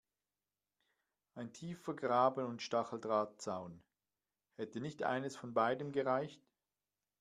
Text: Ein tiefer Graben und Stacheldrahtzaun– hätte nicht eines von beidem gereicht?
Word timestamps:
Ein 1.35 1.53
tiefer 1.53 1.93
Graben 1.95 2.45
und 2.47 2.63
Stacheldrahtzaun– 2.63 3.83
hätte 4.57 4.81
nicht 4.81 5.03
eines 5.03 5.37
von 5.37 5.53
beidem 5.53 5.91
gereicht? 5.91 6.41